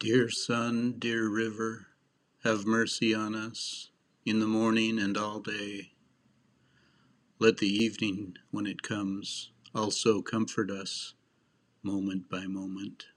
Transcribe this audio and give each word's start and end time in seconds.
Dear 0.00 0.30
sun, 0.30 0.94
dear 0.98 1.28
river, 1.28 1.88
have 2.42 2.64
mercy 2.64 3.14
on 3.14 3.34
us 3.34 3.90
in 4.24 4.40
the 4.40 4.46
morning 4.46 4.98
and 4.98 5.14
all 5.14 5.40
day. 5.40 5.92
Let 7.38 7.58
the 7.58 7.68
evening, 7.68 8.38
when 8.50 8.66
it 8.66 8.80
comes, 8.80 9.50
also 9.74 10.22
comfort 10.22 10.70
us 10.70 11.12
moment 11.82 12.30
by 12.30 12.46
moment. 12.46 13.08